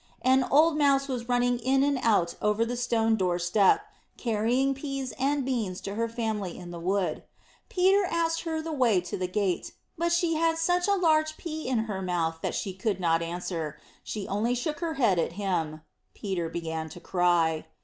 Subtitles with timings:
[0.23, 3.81] An old Mouse was running in and out over the stone door step,
[4.17, 7.21] carrying peas and beans to her family in the wood.
[7.69, 11.67] Peter asked her the way to the gate, but she had such a large pea
[11.67, 13.77] in her mouth that she could not answer.
[14.03, 15.81] She only shook her head at him.
[16.15, 17.67] Peter began to cry.